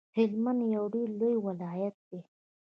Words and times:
هلمند 0.17 0.61
یو 0.75 0.85
ډیر 0.93 1.07
لوی 1.19 1.35
ولایت 1.47 1.95
دی 2.09 2.19